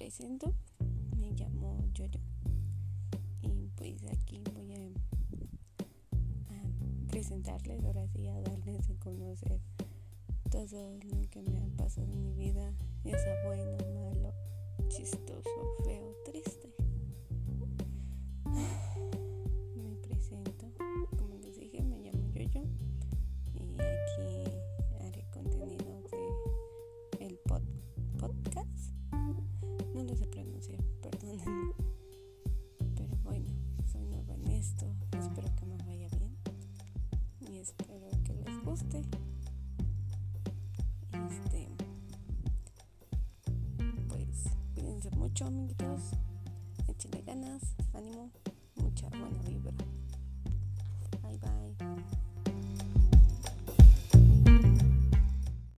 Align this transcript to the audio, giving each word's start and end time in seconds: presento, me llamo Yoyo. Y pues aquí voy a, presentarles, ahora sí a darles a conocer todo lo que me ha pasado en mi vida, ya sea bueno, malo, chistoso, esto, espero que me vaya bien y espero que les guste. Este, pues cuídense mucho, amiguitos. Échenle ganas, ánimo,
presento, 0.00 0.54
me 1.18 1.30
llamo 1.32 1.76
Yoyo. 1.92 2.20
Y 3.42 3.68
pues 3.76 4.02
aquí 4.10 4.42
voy 4.54 4.72
a, 4.72 4.88
presentarles, 7.08 7.84
ahora 7.84 8.08
sí 8.08 8.26
a 8.26 8.40
darles 8.40 8.88
a 8.88 8.94
conocer 8.94 9.60
todo 10.50 10.96
lo 11.04 11.28
que 11.28 11.42
me 11.42 11.58
ha 11.58 11.66
pasado 11.76 12.06
en 12.06 12.22
mi 12.22 12.32
vida, 12.32 12.72
ya 13.04 13.18
sea 13.18 13.44
bueno, 13.44 13.76
malo, 13.94 14.32
chistoso, 14.88 15.29
esto, 34.60 34.94
espero 35.18 35.48
que 35.56 35.64
me 35.64 35.78
vaya 35.78 36.06
bien 36.18 36.36
y 37.40 37.56
espero 37.60 38.10
que 38.24 38.34
les 38.34 38.62
guste. 38.62 39.00
Este, 41.12 41.68
pues 44.06 44.50
cuídense 44.74 45.10
mucho, 45.12 45.46
amiguitos. 45.46 46.12
Échenle 46.88 47.22
ganas, 47.22 47.74
ánimo, 47.94 48.29